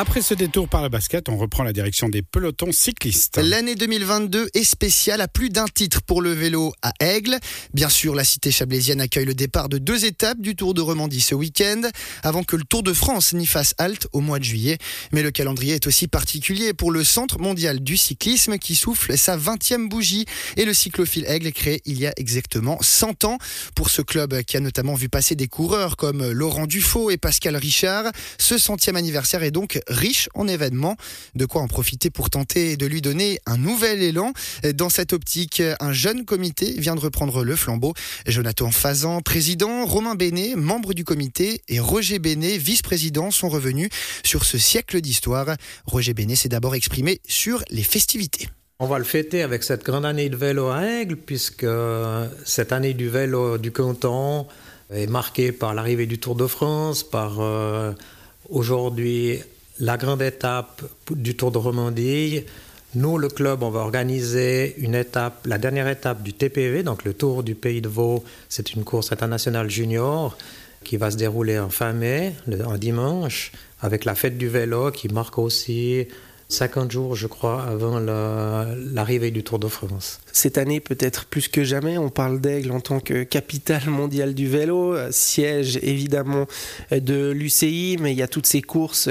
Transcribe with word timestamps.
Après 0.00 0.22
ce 0.22 0.32
détour 0.32 0.66
par 0.66 0.80
la 0.80 0.88
basket, 0.88 1.28
on 1.28 1.36
reprend 1.36 1.62
la 1.62 1.74
direction 1.74 2.08
des 2.08 2.22
pelotons 2.22 2.72
cyclistes. 2.72 3.36
L'année 3.36 3.74
2022 3.74 4.48
est 4.54 4.64
spéciale 4.64 5.20
à 5.20 5.28
plus 5.28 5.50
d'un 5.50 5.66
titre 5.66 6.00
pour 6.00 6.22
le 6.22 6.32
vélo 6.32 6.72
à 6.80 6.94
Aigle. 7.00 7.36
Bien 7.74 7.90
sûr, 7.90 8.14
la 8.14 8.24
cité 8.24 8.50
chablaisienne 8.50 9.02
accueille 9.02 9.26
le 9.26 9.34
départ 9.34 9.68
de 9.68 9.76
deux 9.76 10.06
étapes 10.06 10.40
du 10.40 10.56
Tour 10.56 10.72
de 10.72 10.80
Romandie 10.80 11.20
ce 11.20 11.34
week-end, 11.34 11.82
avant 12.22 12.44
que 12.44 12.56
le 12.56 12.64
Tour 12.64 12.82
de 12.82 12.94
France 12.94 13.34
n'y 13.34 13.44
fasse 13.44 13.74
halte 13.76 14.08
au 14.14 14.20
mois 14.20 14.38
de 14.38 14.44
juillet. 14.44 14.78
Mais 15.12 15.22
le 15.22 15.30
calendrier 15.30 15.74
est 15.74 15.86
aussi 15.86 16.08
particulier 16.08 16.72
pour 16.72 16.92
le 16.92 17.04
Centre 17.04 17.38
mondial 17.38 17.80
du 17.80 17.98
cyclisme 17.98 18.56
qui 18.56 18.76
souffle 18.76 19.18
sa 19.18 19.36
20e 19.36 19.90
bougie 19.90 20.24
et 20.56 20.64
le 20.64 20.72
cyclophile 20.72 21.26
Aigle 21.26 21.52
créé 21.52 21.82
il 21.84 22.00
y 22.00 22.06
a 22.06 22.14
exactement 22.16 22.78
100 22.80 23.24
ans. 23.24 23.36
Pour 23.74 23.90
ce 23.90 24.00
club 24.00 24.44
qui 24.44 24.56
a 24.56 24.60
notamment 24.60 24.94
vu 24.94 25.10
passer 25.10 25.34
des 25.34 25.48
coureurs 25.48 25.98
comme 25.98 26.26
Laurent 26.30 26.66
Dufaux 26.66 27.10
et 27.10 27.18
Pascal 27.18 27.54
Richard, 27.54 28.10
ce 28.38 28.56
centième 28.56 28.96
anniversaire 28.96 29.42
est 29.42 29.50
donc 29.50 29.78
riche 29.90 30.30
en 30.34 30.48
événements. 30.48 30.96
De 31.34 31.44
quoi 31.44 31.60
en 31.60 31.68
profiter 31.68 32.08
pour 32.08 32.30
tenter 32.30 32.76
de 32.76 32.86
lui 32.86 33.02
donner 33.02 33.38
un 33.46 33.58
nouvel 33.58 34.02
élan. 34.02 34.32
Dans 34.74 34.88
cette 34.88 35.12
optique, 35.12 35.62
un 35.80 35.92
jeune 35.92 36.24
comité 36.24 36.72
vient 36.78 36.94
de 36.94 37.00
reprendre 37.00 37.44
le 37.44 37.56
flambeau. 37.56 37.92
Jonathan 38.26 38.70
Fazan, 38.70 39.20
président, 39.20 39.84
Romain 39.84 40.14
Bénet, 40.14 40.54
membre 40.56 40.94
du 40.94 41.04
comité, 41.04 41.60
et 41.68 41.80
Roger 41.80 42.18
Bénet, 42.18 42.56
vice-président, 42.56 43.30
sont 43.30 43.48
revenus 43.48 43.90
sur 44.24 44.44
ce 44.44 44.58
siècle 44.58 45.00
d'histoire. 45.00 45.56
Roger 45.86 46.14
Bénet 46.14 46.36
s'est 46.36 46.48
d'abord 46.48 46.74
exprimé 46.74 47.20
sur 47.26 47.62
les 47.70 47.82
festivités. 47.82 48.48
On 48.78 48.86
va 48.86 48.98
le 48.98 49.04
fêter 49.04 49.42
avec 49.42 49.62
cette 49.62 49.84
grande 49.84 50.06
année 50.06 50.30
de 50.30 50.36
vélo 50.36 50.68
à 50.68 50.82
Aigle, 50.82 51.16
puisque 51.16 51.66
cette 52.46 52.72
année 52.72 52.94
du 52.94 53.10
vélo 53.10 53.58
du 53.58 53.72
canton 53.72 54.46
est 54.90 55.06
marquée 55.06 55.52
par 55.52 55.74
l'arrivée 55.74 56.06
du 56.06 56.18
Tour 56.18 56.34
de 56.34 56.46
France, 56.46 57.02
par 57.02 57.40
euh, 57.40 57.92
aujourd'hui 58.48 59.40
la 59.80 59.96
grande 59.96 60.22
étape 60.22 60.82
du 61.10 61.34
Tour 61.34 61.50
de 61.50 61.58
Romandie. 61.58 62.44
Nous, 62.94 63.18
le 63.18 63.28
club, 63.28 63.62
on 63.62 63.70
va 63.70 63.80
organiser 63.80 64.74
une 64.78 64.94
étape, 64.94 65.46
la 65.46 65.58
dernière 65.58 65.88
étape 65.88 66.22
du 66.22 66.34
TPV, 66.34 66.82
donc 66.82 67.04
le 67.04 67.14
Tour 67.14 67.42
du 67.42 67.54
Pays 67.54 67.80
de 67.80 67.88
Vaud. 67.88 68.22
C'est 68.48 68.74
une 68.74 68.84
course 68.84 69.10
internationale 69.10 69.70
junior 69.70 70.36
qui 70.84 70.96
va 70.96 71.10
se 71.10 71.16
dérouler 71.16 71.58
en 71.58 71.70
fin 71.70 71.92
mai, 71.92 72.34
un 72.66 72.76
dimanche, 72.76 73.52
avec 73.80 74.04
la 74.04 74.14
fête 74.14 74.36
du 74.36 74.48
vélo 74.48 74.90
qui 74.90 75.08
marque 75.08 75.38
aussi 75.38 76.06
50 76.50 76.90
jours, 76.90 77.14
je 77.14 77.26
crois, 77.26 77.62
avant 77.62 78.00
l'arrivée 78.00 79.30
du 79.30 79.42
Tour 79.42 79.58
de 79.58 79.68
France. 79.68 80.20
Cette 80.32 80.58
année, 80.58 80.80
peut-être 80.80 81.26
plus 81.26 81.48
que 81.48 81.64
jamais, 81.64 81.96
on 81.96 82.10
parle 82.10 82.40
d'Aigle 82.40 82.72
en 82.72 82.80
tant 82.80 83.00
que 83.00 83.22
capitale 83.22 83.88
mondiale 83.88 84.34
du 84.34 84.48
vélo, 84.48 84.96
siège 85.10 85.78
évidemment 85.82 86.46
de 86.90 87.30
l'UCI, 87.30 87.96
mais 88.00 88.12
il 88.12 88.18
y 88.18 88.22
a 88.22 88.28
toutes 88.28 88.46
ces 88.46 88.62
courses 88.62 89.08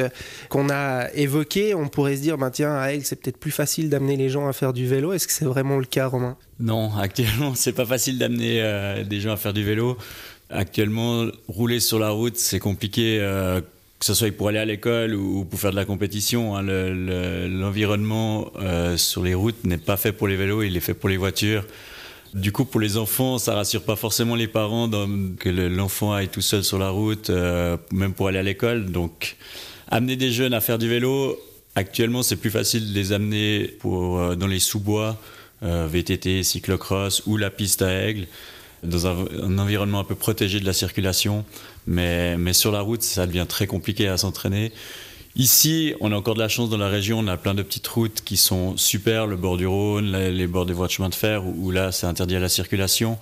qu'on 0.50 0.70
a 0.70 1.10
évoquées. 1.14 1.74
On 1.74 1.88
pourrait 1.88 2.18
se 2.18 2.22
dire, 2.22 2.38
ben 2.38 2.52
tiens, 2.52 2.76
à 2.76 2.92
Aigle, 2.92 3.06
c'est 3.06 3.16
peut-être 3.16 3.38
plus 3.38 3.52
facile 3.52 3.90
d'amener 3.90 4.18
les 4.18 4.30
gens 4.30 4.48
à 4.48 4.54
faire 4.54 4.74
du 4.74 4.86
vélo. 4.86 5.14
Est-ce 5.14 5.28
que 5.28 5.34
c'est 5.34 5.46
vraiment 5.46 5.78
le 5.78 5.86
cas, 5.86 6.08
Romain? 6.08 6.38
Non, 6.60 6.92
actuellement, 7.00 7.56
c'est 7.56 7.74
pas 7.74 7.86
facile 7.86 8.18
d'amener 8.18 8.62
euh, 8.62 9.04
des 9.04 9.22
gens 9.22 9.32
à 9.32 9.38
faire 9.38 9.54
du 9.54 9.64
vélo. 9.64 9.98
Actuellement, 10.50 11.28
rouler 11.48 11.80
sur 11.80 12.00
la 12.00 12.10
route, 12.10 12.36
c'est 12.38 12.60
compliqué. 12.60 13.20
Euh, 13.22 13.62
que 14.00 14.06
ce 14.06 14.14
soit 14.14 14.32
pour 14.32 14.48
aller 14.48 14.60
à 14.60 14.66
l'école 14.66 15.14
ou 15.14 15.44
pour 15.44 15.60
faire 15.60 15.72
de 15.72 15.76
la 15.76 15.84
compétition, 15.84 16.56
hein, 16.56 16.62
l'environnement 16.64 18.52
euh, 18.62 18.96
sur 18.96 19.24
les 19.24 19.34
routes 19.34 19.66
n'est 19.66 19.78
pas 19.78 19.98
fait 19.98 20.14
pour 20.14 20.30
les 20.30 20.38
vélos, 20.38 20.64
il 20.64 20.78
est 20.78 20.82
fait 20.82 20.94
pour 20.94 21.10
les 21.10 21.18
voitures. 21.18 21.66
Du 22.34 22.52
coup, 22.52 22.64
pour 22.64 22.80
les 22.80 22.96
enfants, 22.96 23.40
ça 23.40 23.56
rassure 23.56 23.84
pas 23.84 23.96
forcément 23.96 24.36
les 24.36 24.48
parents 24.48 24.90
que 24.90 25.50
l'enfant 25.50 26.14
aille 26.14 26.30
tout 26.30 26.42
seul 26.42 26.64
sur 26.64 26.80
la 26.80 26.90
route, 26.90 27.30
euh, 27.30 27.76
même 27.92 28.14
pour 28.14 28.28
aller 28.30 28.38
à 28.38 28.44
l'école. 28.44 28.92
Donc, 28.92 29.36
amener 29.90 30.16
des 30.16 30.32
jeunes 30.32 30.54
à 30.54 30.62
faire 30.62 30.78
du 30.78 30.88
vélo, 30.88 31.38
actuellement, 31.76 32.24
c'est 32.24 32.36
plus 32.36 32.52
facile 32.52 32.94
de 32.94 32.96
les 32.96 33.12
amener 33.12 33.78
euh, 33.84 34.36
dans 34.36 34.48
les 34.48 34.60
sous-bois, 34.60 35.20
VTT, 35.62 36.44
cyclocross 36.44 37.24
ou 37.26 37.36
la 37.36 37.50
piste 37.50 37.82
à 37.82 38.08
aigle 38.08 38.28
dans 38.84 39.08
un, 39.08 39.58
environnement 39.58 40.00
un 40.00 40.04
peu 40.04 40.16
protégé 40.16 40.60
de 40.60 40.66
la 40.66 40.74
circulation. 40.74 41.46
Mais, 41.90 42.38
mais 42.38 42.54
sur 42.54 42.72
la 42.72 42.82
route, 42.82 43.02
ça 43.02 43.26
devient 43.26 43.48
très 43.50 43.66
compliqué 43.66 44.08
à 44.08 44.16
s'entraîner. 44.16 44.72
Ici, 45.36 45.96
on 46.02 46.12
a 46.12 46.16
encore 46.16 46.36
de 46.36 46.40
la 46.40 46.48
chance 46.48 46.70
dans 46.70 46.78
la 46.78 46.88
région, 46.88 47.20
on 47.20 47.28
a 47.28 47.36
plein 47.36 47.56
de 47.56 47.64
petites 47.64 47.88
routes 47.88 48.22
qui 48.22 48.38
sont 48.38 48.78
super, 48.78 49.26
le 49.26 49.38
bord 49.38 49.58
du 49.58 49.66
Rhône, 49.66 50.12
les, 50.12 50.48
bords 50.48 50.68
des 50.68 50.74
voies 50.74 50.88
de 50.88 50.92
chemin 50.92 51.10
de 51.10 51.16
fer, 51.16 51.44
où, 51.46 51.72
là, 51.72 51.92
c'est 51.92 52.06
interdit 52.06 52.36
à 52.36 52.40
la 52.40 52.50
circulation. 52.50 53.18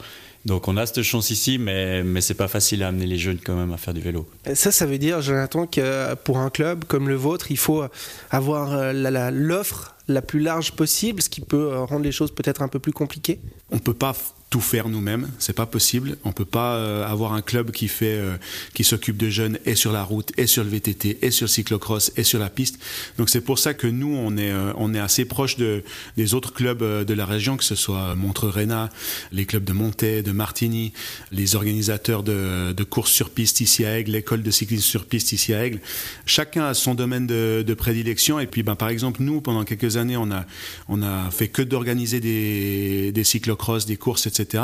Donc 0.45 0.67
on 0.67 0.77
a 0.77 0.85
cette 0.85 1.01
chance 1.01 1.29
ici, 1.29 1.57
mais, 1.57 2.03
mais 2.03 2.21
c'est 2.21 2.33
pas 2.33 2.47
facile 2.47 2.83
à 2.83 2.89
amener 2.89 3.05
les 3.05 3.17
jeunes 3.17 3.39
quand 3.43 3.55
même 3.55 3.73
à 3.73 3.77
faire 3.77 3.93
du 3.93 4.01
vélo. 4.01 4.27
Ça, 4.53 4.71
ça 4.71 4.85
veut 4.85 4.97
dire, 4.97 5.21
Jonathan, 5.21 5.65
que 5.65 6.13
pour 6.15 6.37
un 6.37 6.49
club 6.49 6.85
comme 6.85 7.09
le 7.09 7.15
vôtre, 7.15 7.51
il 7.51 7.57
faut 7.57 7.83
avoir 8.29 8.73
euh, 8.73 9.31
l'offre 9.31 9.96
la 10.07 10.21
plus 10.21 10.39
large 10.39 10.71
possible, 10.73 11.21
ce 11.21 11.29
qui 11.29 11.41
peut 11.41 11.71
euh, 11.71 11.83
rendre 11.83 12.03
les 12.03 12.11
choses 12.11 12.31
peut-être 12.31 12.61
un 12.61 12.67
peu 12.67 12.79
plus 12.79 12.93
compliquées 12.93 13.39
On 13.71 13.79
peut 13.79 13.93
pas 13.93 14.15
tout 14.49 14.61
faire 14.61 14.87
nous-mêmes, 14.87 15.29
c'est 15.39 15.51
pas 15.51 15.65
possible. 15.65 16.17
On 16.23 16.31
peut 16.31 16.45
pas 16.45 16.75
euh, 16.75 17.05
avoir 17.05 17.33
un 17.33 17.41
club 17.41 17.71
qui 17.71 17.89
fait, 17.89 18.17
euh, 18.17 18.37
qui 18.73 18.85
s'occupe 18.85 19.17
de 19.17 19.29
jeunes 19.29 19.59
et 19.65 19.75
sur 19.75 19.91
la 19.91 20.03
route, 20.03 20.31
et 20.37 20.47
sur 20.47 20.63
le 20.63 20.69
VTT, 20.69 21.17
et 21.21 21.31
sur 21.31 21.43
le 21.45 21.49
cyclocross, 21.49 22.13
et 22.15 22.23
sur 22.23 22.39
la 22.39 22.49
piste. 22.49 22.79
Donc 23.17 23.29
c'est 23.29 23.41
pour 23.41 23.59
ça 23.59 23.73
que 23.73 23.87
nous 23.87 24.15
on 24.15 24.37
est, 24.37 24.53
on 24.77 24.93
est 24.93 24.99
assez 24.99 25.25
proche 25.25 25.57
de 25.57 25.83
des 26.15 26.33
autres 26.33 26.53
clubs 26.53 26.81
de 26.81 27.13
la 27.13 27.25
région, 27.25 27.57
que 27.57 27.65
ce 27.65 27.75
soit 27.75 28.15
Montreux-Réna, 28.15 28.89
les 29.33 29.45
clubs 29.45 29.65
de 29.65 29.73
Montaix, 29.73 30.23
de 30.23 30.31
Martigny, 30.31 30.93
les 31.33 31.57
organisateurs 31.57 32.23
de, 32.23 32.71
de 32.71 32.83
courses 32.85 33.11
sur 33.11 33.31
piste 33.31 33.59
ici 33.59 33.83
à 33.83 33.99
Aigle, 33.99 34.11
l'école 34.11 34.43
de 34.43 34.51
cyclisme 34.51 34.83
sur 34.83 35.05
piste 35.05 35.33
ici 35.33 35.53
à 35.53 35.65
Aigle. 35.65 35.81
Chacun 36.25 36.67
a 36.67 36.73
son 36.73 36.95
domaine 36.95 37.27
de, 37.27 37.65
de 37.67 37.73
prédilection. 37.73 38.39
Et 38.39 38.47
puis 38.47 38.63
ben 38.63 38.77
par 38.77 38.87
exemple 38.87 39.21
nous 39.21 39.41
pendant 39.41 39.65
quelques 39.65 39.96
années 39.97 40.17
on 40.17 40.31
a 40.31 40.45
on 40.87 41.01
a 41.01 41.29
fait 41.31 41.47
que 41.47 41.61
d'organiser 41.61 42.19
des, 42.19 43.11
des 43.11 43.23
cyclocross, 43.23 43.85
des 43.85 43.97
courses, 43.97 44.27
etc 44.27 44.63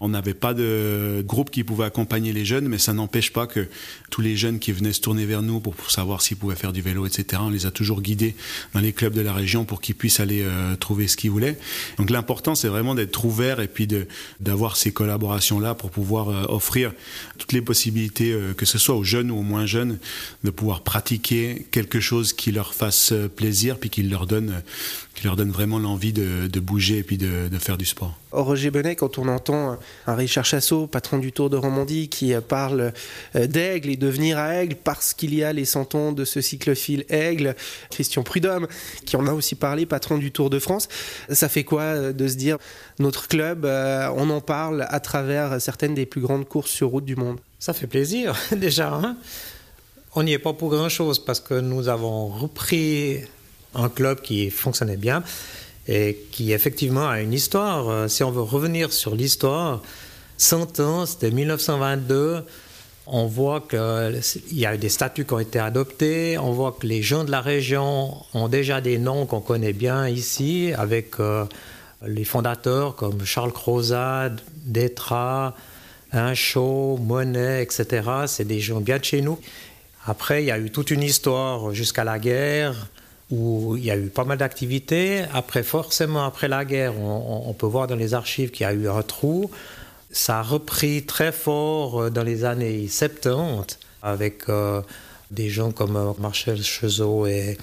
on 0.00 0.08
n'avait 0.08 0.34
pas 0.34 0.54
de 0.54 1.24
groupe 1.26 1.50
qui 1.50 1.64
pouvait 1.64 1.84
accompagner 1.84 2.32
les 2.32 2.44
jeunes, 2.44 2.68
mais 2.68 2.78
ça 2.78 2.92
n'empêche 2.92 3.32
pas 3.32 3.46
que 3.46 3.68
tous 4.10 4.20
les 4.20 4.36
jeunes 4.36 4.58
qui 4.58 4.72
venaient 4.72 4.92
se 4.92 5.00
tourner 5.00 5.26
vers 5.26 5.42
nous 5.42 5.60
pour, 5.60 5.74
savoir 5.90 6.22
s'ils 6.22 6.36
pouvaient 6.36 6.56
faire 6.56 6.72
du 6.72 6.82
vélo, 6.82 7.06
etc., 7.06 7.42
on 7.44 7.50
les 7.50 7.66
a 7.66 7.70
toujours 7.70 8.02
guidés 8.02 8.34
dans 8.74 8.80
les 8.80 8.92
clubs 8.92 9.12
de 9.12 9.20
la 9.20 9.32
région 9.32 9.64
pour 9.64 9.80
qu'ils 9.80 9.94
puissent 9.94 10.20
aller 10.20 10.42
euh, 10.42 10.76
trouver 10.76 11.08
ce 11.08 11.16
qu'ils 11.16 11.30
voulaient. 11.30 11.58
Donc 11.98 12.10
l'important, 12.10 12.54
c'est 12.54 12.68
vraiment 12.68 12.94
d'être 12.94 13.24
ouvert 13.24 13.60
et 13.60 13.68
puis 13.68 13.88
d'avoir 14.40 14.76
ces 14.76 14.92
collaborations-là 14.92 15.74
pour 15.74 15.90
pouvoir 15.90 16.28
euh, 16.28 16.44
offrir 16.48 16.92
toutes 17.38 17.52
les 17.52 17.62
possibilités, 17.62 18.32
euh, 18.32 18.52
que 18.52 18.66
ce 18.66 18.78
soit 18.78 18.94
aux 18.94 19.04
jeunes 19.04 19.30
ou 19.30 19.38
aux 19.38 19.42
moins 19.42 19.66
jeunes, 19.66 19.98
de 20.44 20.50
pouvoir 20.50 20.82
pratiquer 20.82 21.66
quelque 21.70 22.00
chose 22.00 22.32
qui 22.32 22.52
leur 22.52 22.74
fasse 22.74 23.12
plaisir, 23.36 23.78
puis 23.78 23.90
qui 23.90 24.02
leur 24.02 24.26
donne, 24.26 24.62
qui 25.14 25.24
leur 25.24 25.36
donne 25.36 25.50
vraiment 25.50 25.78
l'envie 25.78 26.12
de, 26.12 26.60
bouger 26.60 26.98
et 26.98 27.02
puis 27.02 27.18
de, 27.18 27.48
de 27.48 27.58
faire 27.58 27.76
du 27.76 27.84
sport. 27.84 28.14
Roger 28.32 28.70
Bonnet, 28.70 28.96
quand 28.96 29.18
on 29.18 29.28
entend 29.28 29.78
un 30.06 30.14
Richard 30.14 30.44
Chassot, 30.44 30.86
patron 30.86 31.18
du 31.18 31.32
Tour 31.32 31.48
de 31.48 31.56
Romandie, 31.56 32.08
qui 32.08 32.34
parle 32.46 32.92
euh, 33.34 33.46
d'Aigle 33.46 33.90
et 33.90 33.96
de 33.96 34.06
venir 34.08 34.38
à 34.38 34.54
Aigle 34.56 34.76
parce 34.76 35.14
qu'il 35.14 35.34
y 35.34 35.42
a 35.42 35.52
les 35.52 35.64
100 35.64 35.94
ans 35.94 36.12
de 36.12 36.24
ce 36.24 36.40
cyclophile 36.40 37.04
Aigle, 37.08 37.56
Christian 37.90 38.22
Prudhomme, 38.22 38.66
qui 39.04 39.16
en 39.16 39.26
a 39.26 39.32
aussi 39.32 39.54
parlé, 39.54 39.86
patron 39.86 40.18
du 40.18 40.32
Tour 40.32 40.50
de 40.50 40.58
France, 40.58 40.88
ça 41.30 41.48
fait 41.48 41.64
quoi 41.64 41.82
euh, 41.82 42.12
de 42.12 42.28
se 42.28 42.36
dire 42.36 42.58
notre 42.98 43.28
club, 43.28 43.64
euh, 43.64 44.08
on 44.16 44.28
en 44.30 44.40
parle 44.40 44.86
à 44.88 45.00
travers 45.00 45.60
certaines 45.60 45.94
des 45.94 46.06
plus 46.06 46.20
grandes 46.20 46.46
courses 46.46 46.70
sur 46.70 46.88
route 46.88 47.04
du 47.04 47.16
monde? 47.16 47.38
Ça 47.58 47.72
fait 47.72 47.86
plaisir 47.86 48.36
déjà. 48.56 48.92
Hein. 48.92 49.16
on 50.14 50.22
n'y 50.22 50.32
est 50.32 50.38
pas 50.38 50.52
pour 50.52 50.70
grand-chose 50.70 51.24
parce 51.24 51.40
que 51.40 51.54
nous 51.54 51.88
avons 51.88 52.28
repris 52.28 53.20
un 53.76 53.88
club 53.88 54.20
qui 54.20 54.50
fonctionnait 54.50 54.96
bien 54.96 55.22
et 55.88 56.18
qui 56.32 56.52
effectivement 56.52 57.08
a 57.08 57.20
une 57.20 57.32
histoire. 57.32 57.88
Euh, 57.88 58.08
si 58.08 58.24
on 58.24 58.30
veut 58.30 58.42
revenir 58.42 58.92
sur 58.92 59.14
l'histoire, 59.14 59.82
100 60.38 60.80
ans, 60.80 61.06
c'était 61.06 61.30
1922. 61.30 62.44
On 63.08 63.26
voit 63.26 63.60
qu'il 63.60 64.20
y 64.52 64.66
a 64.66 64.74
eu 64.74 64.78
des 64.78 64.88
statuts 64.88 65.24
qui 65.24 65.32
ont 65.32 65.38
été 65.38 65.60
adoptés. 65.60 66.38
On 66.38 66.50
voit 66.50 66.76
que 66.78 66.86
les 66.86 67.02
gens 67.02 67.22
de 67.22 67.30
la 67.30 67.40
région 67.40 68.16
ont 68.34 68.48
déjà 68.48 68.80
des 68.80 68.98
noms 68.98 69.26
qu'on 69.26 69.40
connaît 69.40 69.72
bien 69.72 70.08
ici, 70.08 70.72
avec 70.76 71.20
euh, 71.20 71.44
les 72.04 72.24
fondateurs 72.24 72.96
comme 72.96 73.24
Charles 73.24 73.52
Crozat, 73.52 74.32
Détra, 74.64 75.54
Inchaud, 76.12 76.98
Monet, 77.00 77.62
etc. 77.62 78.10
C'est 78.26 78.44
des 78.44 78.58
gens 78.58 78.80
bien 78.80 78.98
de 78.98 79.04
chez 79.04 79.20
nous. 79.20 79.38
Après, 80.04 80.42
il 80.42 80.46
y 80.46 80.50
a 80.50 80.58
eu 80.58 80.70
toute 80.70 80.90
une 80.90 81.02
histoire 81.02 81.72
jusqu'à 81.72 82.02
la 82.02 82.18
guerre 82.18 82.88
où 83.30 83.76
il 83.76 83.84
y 83.84 83.90
a 83.90 83.96
eu 83.96 84.06
pas 84.06 84.24
mal 84.24 84.38
d'activités. 84.38 85.24
Après, 85.32 85.62
forcément, 85.62 86.24
après 86.24 86.48
la 86.48 86.64
guerre, 86.64 86.98
on, 86.98 87.52
peut 87.54 87.66
voir 87.66 87.86
dans 87.86 87.96
les 87.96 88.14
archives 88.14 88.50
qu'il 88.50 88.64
y 88.64 88.68
a 88.68 88.72
eu 88.72 88.88
un 88.88 89.02
trou. 89.02 89.50
Ça 90.10 90.38
a 90.38 90.42
repris 90.42 91.04
très 91.04 91.32
fort 91.32 92.02
euh, 92.02 92.10
dans 92.10 92.22
les 92.22 92.44
années 92.44 92.86
70 92.88 93.78
avec 94.02 94.48
euh, 94.48 94.80
des 95.30 95.50
gens 95.50 95.72
comme 95.72 95.96
euh, 95.96 96.12
Marcel 96.18 96.62
Chezot 96.62 97.26
et 97.26 97.58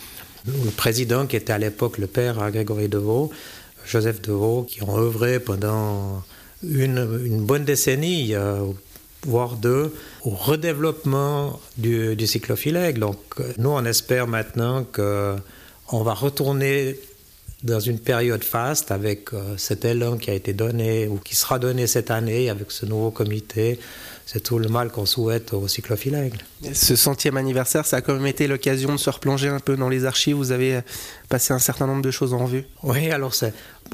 le 0.45 0.71
président 0.71 1.25
qui 1.25 1.37
était 1.37 1.53
à 1.53 1.57
l'époque 1.57 1.97
le 1.97 2.07
père 2.07 2.51
Grégory 2.51 2.89
Deveau, 2.89 3.31
Joseph 3.85 4.21
Deveau, 4.21 4.63
qui 4.63 4.83
ont 4.83 4.97
œuvré 4.97 5.39
pendant 5.39 6.21
une, 6.61 7.21
une 7.25 7.45
bonne 7.45 7.63
décennie 7.63 8.35
voire 9.25 9.55
deux, 9.55 9.93
au 10.23 10.31
redéveloppement 10.31 11.59
du, 11.77 12.15
du. 12.15 12.99
Donc, 12.99 13.17
nous, 13.57 13.69
on 13.69 13.85
espère 13.85 14.27
maintenant 14.27 14.83
qu'on 14.83 16.03
va 16.03 16.13
retourner 16.13 16.99
dans 17.63 17.79
une 17.79 17.99
période 17.99 18.43
faste 18.43 18.91
avec 18.91 19.33
euh, 19.33 19.55
cet 19.57 19.85
élan 19.85 20.17
qui 20.17 20.29
a 20.29 20.33
été 20.33 20.53
donné 20.53 21.07
ou 21.07 21.17
qui 21.17 21.35
sera 21.35 21.59
donné 21.59 21.87
cette 21.87 22.11
année 22.11 22.49
avec 22.49 22.71
ce 22.71 22.85
nouveau 22.85 23.09
comité. 23.09 23.79
C'est 24.25 24.41
tout 24.41 24.59
le 24.59 24.67
mal 24.69 24.89
qu'on 24.89 25.05
souhaite 25.05 25.53
au 25.53 25.67
cyclophile 25.67 26.15
aigle. 26.15 26.37
Ce 26.73 26.95
centième 26.95 27.37
anniversaire, 27.37 27.85
ça 27.85 27.97
a 27.97 28.01
quand 28.01 28.13
même 28.13 28.25
été 28.25 28.47
l'occasion 28.47 28.93
de 28.93 28.97
se 28.97 29.09
replonger 29.09 29.49
un 29.49 29.59
peu 29.59 29.75
dans 29.75 29.89
les 29.89 30.05
archives. 30.05 30.35
Vous 30.35 30.51
avez 30.51 30.79
passé 31.27 31.53
un 31.53 31.59
certain 31.59 31.87
nombre 31.87 32.01
de 32.01 32.11
choses 32.11 32.33
en 32.33 32.45
vue. 32.45 32.63
Oui, 32.83 33.11
alors 33.11 33.33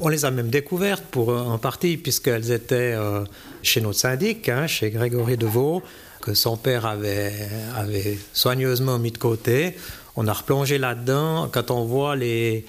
on 0.00 0.08
les 0.08 0.24
a 0.24 0.30
même 0.30 0.48
découvertes 0.48 1.04
pour, 1.10 1.30
en 1.30 1.58
partie, 1.58 1.96
puisqu'elles 1.96 2.52
étaient 2.52 2.94
euh, 2.96 3.24
chez 3.62 3.80
notre 3.80 3.98
syndic, 3.98 4.48
hein, 4.48 4.68
chez 4.68 4.90
Grégory 4.90 5.36
Deveau, 5.36 5.82
que 6.20 6.34
son 6.34 6.56
père 6.56 6.86
avait, 6.86 7.32
avait 7.76 8.18
soigneusement 8.32 8.98
mis 8.98 9.10
de 9.10 9.18
côté 9.18 9.74
on 10.16 10.26
a 10.26 10.32
replongé 10.32 10.78
là-dedans. 10.78 11.48
Quand 11.52 11.70
on 11.70 11.84
voit 11.84 12.16
les, 12.16 12.64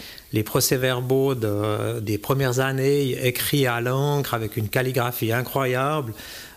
procès-verbaux 0.45 1.35
des 1.35 2.17
premières 2.17 2.59
années 2.59 3.25
écrits 3.25 3.67
à 3.67 3.81
l'encre 3.81 4.33
avec 4.33 4.57
une 4.57 4.69
calligraphie 4.69 5.31
incroyable, 5.31 6.13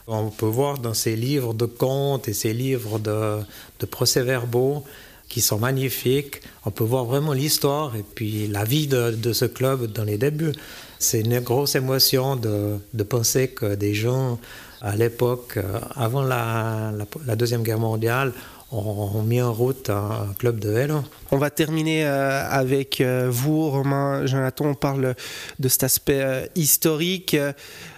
on 0.07 0.31
peut 0.31 0.47
voir 0.47 0.79
dans 0.79 0.95
ces 0.95 1.17
livres 1.17 1.55
de 1.55 1.65
contes 1.67 2.29
et 2.29 2.35
ces 2.35 2.53
livres 2.53 2.99
de, 2.99 3.87
procès-verbaux 3.87 4.85
qui 5.29 5.41
sont 5.41 5.59
magnifiques, 5.59 6.43
on 6.65 6.71
peut 6.71 6.85
voir 6.85 7.07
vraiment 7.07 7.33
l'histoire 7.33 7.97
et 7.97 8.05
puis 8.15 8.47
la 8.47 8.65
vie 8.65 8.87
de, 8.87 9.33
ce 9.33 9.47
club 9.47 9.91
dans 9.93 10.05
les 10.05 10.19
débuts. 10.19 10.53
C'est 10.99 11.21
une 11.21 11.41
grosse 11.41 11.75
émotion 11.75 12.37
de, 12.37 13.03
penser 13.03 13.49
que 13.49 13.75
des 13.75 13.95
gens 13.95 14.39
à 14.81 14.97
l'époque, 14.97 15.59
avant 15.97 16.23
la, 16.23 16.93
Deuxième 17.37 17.63
Guerre 17.63 17.79
mondiale, 17.79 18.33
ont 18.73 19.23
mis 19.23 19.41
en 19.41 19.53
route 19.53 19.91
un 19.91 20.35
club 20.39 20.59
de 20.59 20.71
vélo. 20.71 21.03
On 21.31 21.39
va 21.39 21.51
terminer 21.51 22.05
euh, 22.05 22.49
avec 22.49 23.01
euh, 23.01 23.29
vous, 23.31 23.71
Romain, 23.71 24.27
Jonathan. 24.27 24.67
On 24.67 24.75
parle 24.75 25.15
de 25.59 25.69
cet 25.69 25.85
aspect 25.85 26.21
euh, 26.23 26.47
historique, 26.55 27.37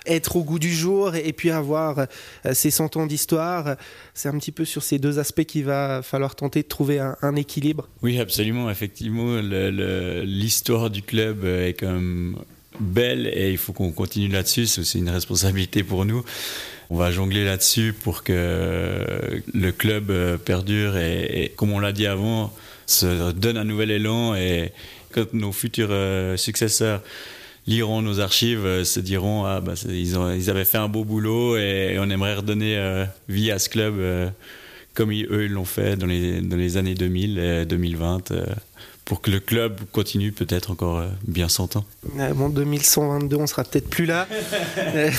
être 0.07 0.37
au 0.37 0.45
goût 0.45 0.59
du 0.59 0.73
jour 0.73 1.15
et 1.15 1.33
puis 1.33 1.51
avoir 1.51 2.07
ces 2.53 2.71
100 2.71 2.97
ans 2.97 3.07
d'histoire. 3.07 3.77
C'est 4.15 4.29
un 4.29 4.39
petit 4.39 4.53
peu 4.53 4.65
sur 4.65 4.83
ces 4.83 4.99
deux 4.99 5.19
aspects 5.19 5.45
qu'il 5.45 5.65
va 5.65 6.03
falloir 6.03 6.35
tenter 6.35 6.63
de 6.63 6.69
trouver 6.69 7.01
un, 7.01 7.37
équilibre. 7.37 7.89
Oui, 8.03 8.21
absolument. 8.21 8.71
Effectivement, 8.71 9.41
l'histoire 9.41 10.91
du 10.91 11.03
club 11.03 11.45
est 11.45 11.75
quand 11.79 11.93
même 11.93 12.37
belle 12.81 13.27
et 13.33 13.51
il 13.51 13.59
faut 13.59 13.73
qu'on 13.73 13.93
continue 13.93 14.29
là-dessus. 14.29 14.67
C'est 14.67 14.99
une 14.99 15.11
responsabilité 15.11 15.83
pour 15.83 16.05
nous. 16.05 16.25
On 16.89 16.97
va 16.97 17.11
jongler 17.11 17.45
là-dessus 17.45 17.93
pour 17.93 18.23
que 18.23 19.43
le 19.53 19.73
club 19.73 20.11
euh, 20.11 20.37
perdure 20.37 20.97
et, 20.97 21.53
comme 21.57 21.73
on 21.73 21.81
l'a 21.81 21.93
dit 21.93 22.07
avant, 22.07 22.55
se 22.87 23.33
donne 23.33 23.57
un 23.57 23.65
nouvel 23.65 23.91
élan 23.91 24.37
et 24.37 24.73
quand 25.11 25.35
nos 25.35 25.51
futurs 25.51 25.89
euh, 25.91 26.37
successeurs 26.37 27.03
liront 27.67 28.03
nos 28.03 28.21
archives, 28.21 28.65
euh, 28.65 28.85
se 28.85 29.01
diront 29.01 29.45
ah 29.45 29.61
bah, 29.61 29.75
ils, 29.89 30.17
ont, 30.17 30.33
ils, 30.33 30.49
avaient 30.49 30.65
fait 30.65 30.79
un 30.79 30.89
beau 30.89 31.05
boulot 31.05 31.57
et, 31.57 31.97
on 31.99 32.09
aimerait 32.09 32.37
redonner 32.37 33.05
vie 33.29 33.51
à 33.51 33.59
ce 33.59 33.69
club 33.69 33.95
comme 34.95 35.11
eux 35.11 35.45
ils 35.45 35.53
l'ont 35.53 35.65
fait 35.65 35.97
dans 35.97 36.07
les, 36.07 36.41
dans 36.41 36.57
les 36.57 36.77
années 36.77 36.95
2000 36.95 37.39
et 37.39 37.67
2020 37.67 38.33
pour 39.07 39.21
que 39.21 39.31
le 39.31 39.39
club 39.39 39.81
continue 39.93 40.33
peut-être 40.33 40.73
encore 40.73 40.99
euh, 40.99 41.09
bien 41.29 41.49
100 41.49 41.77
ans. 41.77 41.85
Bon, 42.35 42.49
2122, 42.49 43.37
on 43.37 43.47
sera 43.47 43.63
peut-être 43.63 43.89
plus 43.89 44.05
là. 44.05 44.29
Euh, 44.79 45.11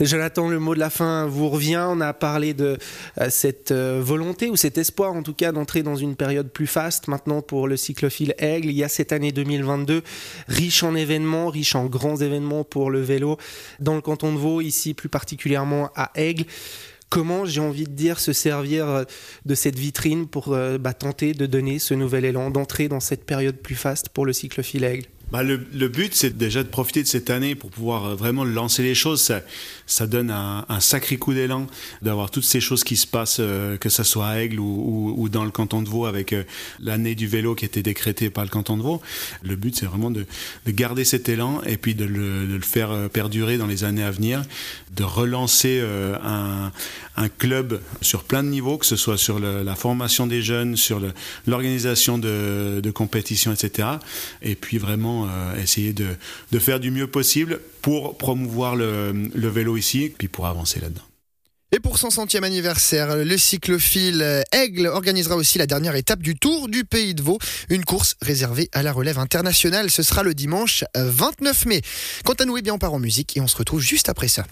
Jonathan, 0.00 0.48
le 0.48 0.58
mot 0.58 0.74
de 0.74 0.80
la 0.80 0.90
fin 0.90 1.26
vous 1.26 1.48
revient. 1.48 1.84
On 1.88 2.00
a 2.00 2.12
parlé 2.12 2.54
de 2.54 2.78
euh, 3.20 3.28
cette 3.30 3.72
volonté 3.72 4.48
ou 4.50 4.56
cet 4.56 4.78
espoir, 4.78 5.12
en 5.12 5.22
tout 5.22 5.34
cas, 5.34 5.52
d'entrer 5.52 5.82
dans 5.82 5.96
une 5.96 6.16
période 6.16 6.48
plus 6.48 6.66
faste 6.66 7.08
maintenant 7.08 7.42
pour 7.42 7.68
le 7.68 7.76
cyclophile 7.76 8.34
Aigle. 8.38 8.68
Il 8.68 8.76
y 8.76 8.84
a 8.84 8.88
cette 8.88 9.12
année 9.12 9.32
2022 9.32 10.02
riche 10.48 10.82
en 10.82 10.94
événements, 10.94 11.48
riche 11.48 11.74
en 11.74 11.86
grands 11.86 12.16
événements 12.16 12.64
pour 12.64 12.90
le 12.90 13.00
vélo 13.00 13.38
dans 13.80 13.94
le 13.94 14.00
canton 14.00 14.32
de 14.32 14.38
Vaud, 14.38 14.60
ici 14.60 14.94
plus 14.94 15.08
particulièrement 15.08 15.90
à 15.94 16.10
Aigle 16.14 16.44
comment, 17.08 17.44
j'ai 17.44 17.60
envie 17.60 17.84
de 17.84 17.92
dire, 17.92 18.20
se 18.20 18.32
servir 18.32 18.88
euh, 18.88 19.04
de 19.44 19.54
cette 19.54 19.78
vitrine 19.78 20.26
pour 20.26 20.52
euh, 20.52 20.78
bah, 20.78 20.94
tenter 20.94 21.34
de 21.34 21.46
donner 21.46 21.78
ce 21.78 21.94
nouvel 21.94 22.24
élan, 22.24 22.50
d'entrer 22.50 22.88
dans 22.88 23.00
cette 23.00 23.24
période 23.24 23.56
plus 23.56 23.76
faste 23.76 24.08
pour 24.10 24.26
le 24.26 24.32
cycle 24.32 24.62
aigle 24.84 25.06
bah, 25.30 25.42
le, 25.42 25.60
le, 25.74 25.88
but, 25.88 26.14
c'est 26.14 26.38
déjà 26.38 26.62
de 26.62 26.68
profiter 26.68 27.02
de 27.02 27.08
cette 27.08 27.28
année 27.28 27.54
pour 27.54 27.70
pouvoir 27.70 28.06
euh, 28.06 28.14
vraiment 28.14 28.44
lancer 28.44 28.82
les 28.82 28.94
choses. 28.94 29.20
Ça, 29.20 29.42
ça 29.86 30.06
donne 30.06 30.30
un, 30.30 30.64
un 30.70 30.80
sacré 30.80 31.18
coup 31.18 31.34
d'élan 31.34 31.66
d'avoir 32.00 32.30
toutes 32.30 32.44
ces 32.44 32.60
choses 32.60 32.82
qui 32.82 32.96
se 32.96 33.06
passent, 33.06 33.36
euh, 33.40 33.76
que 33.76 33.90
ce 33.90 34.04
soit 34.04 34.26
à 34.26 34.40
Aigle 34.40 34.58
ou, 34.58 34.64
ou, 34.64 35.22
ou, 35.22 35.28
dans 35.28 35.44
le 35.44 35.50
canton 35.50 35.82
de 35.82 35.88
Vaud 35.88 36.06
avec 36.06 36.32
euh, 36.32 36.44
l'année 36.80 37.14
du 37.14 37.26
vélo 37.26 37.54
qui 37.54 37.66
a 37.66 37.66
été 37.66 37.82
décrétée 37.82 38.30
par 38.30 38.42
le 38.42 38.48
canton 38.48 38.78
de 38.78 38.82
Vaud. 38.82 39.02
Le 39.42 39.54
but, 39.56 39.76
c'est 39.76 39.84
vraiment 39.84 40.10
de, 40.10 40.24
de, 40.64 40.70
garder 40.72 41.04
cet 41.04 41.28
élan 41.28 41.60
et 41.66 41.76
puis 41.76 41.94
de 41.94 42.06
le, 42.06 42.46
de 42.46 42.54
le, 42.54 42.62
faire 42.62 43.10
perdurer 43.10 43.58
dans 43.58 43.66
les 43.66 43.84
années 43.84 44.04
à 44.04 44.10
venir, 44.10 44.42
de 44.96 45.04
relancer 45.04 45.82
un, 46.22 46.72
un, 47.16 47.28
club 47.28 47.80
sur 48.00 48.24
plein 48.24 48.42
de 48.42 48.48
niveaux, 48.48 48.78
que 48.78 48.86
ce 48.86 48.96
soit 48.96 49.18
sur 49.18 49.38
le, 49.38 49.62
la 49.62 49.74
formation 49.74 50.26
des 50.26 50.42
jeunes, 50.42 50.76
sur 50.76 51.00
l'organisation 51.46 52.18
de, 52.18 52.80
de 52.82 52.90
compétitions, 52.90 53.52
etc. 53.52 53.88
Et 54.42 54.54
puis 54.54 54.78
vraiment 54.78 55.17
euh, 55.26 55.62
essayer 55.62 55.92
de, 55.92 56.16
faire 56.58 56.80
du 56.80 56.90
mieux 56.90 57.06
possible 57.06 57.60
pour 57.82 58.18
promouvoir 58.18 58.76
le, 58.76 59.30
vélo 59.34 59.76
ici, 59.76 60.12
puis 60.16 60.28
pour 60.28 60.46
avancer 60.46 60.80
là-dedans. 60.80 61.02
Et 61.70 61.80
pour 61.80 61.98
son 61.98 62.08
centième 62.08 62.44
anniversaire, 62.44 63.16
le 63.16 63.36
cyclophile 63.36 64.42
Aigle 64.52 64.86
organisera 64.86 65.36
aussi 65.36 65.58
la 65.58 65.66
dernière 65.66 65.96
étape 65.96 66.22
du 66.22 66.34
Tour 66.34 66.68
du 66.68 66.84
Pays 66.84 67.14
de 67.14 67.20
Vaud, 67.20 67.38
une 67.68 67.84
course 67.84 68.16
réservée 68.22 68.70
à 68.72 68.82
la 68.82 68.90
relève 68.90 69.18
internationale. 69.18 69.90
Ce 69.90 70.02
sera 70.02 70.22
le 70.22 70.32
dimanche 70.32 70.84
29 70.94 71.66
mai. 71.66 71.82
Quant 72.24 72.32
à 72.34 72.46
nous, 72.46 72.56
eh 72.56 72.62
bien, 72.62 72.72
on 72.72 72.78
part 72.78 72.94
en 72.94 72.98
musique 72.98 73.36
et 73.36 73.42
on 73.42 73.46
se 73.46 73.56
retrouve 73.56 73.82
juste 73.82 74.08
après 74.08 74.28
ça. 74.28 74.46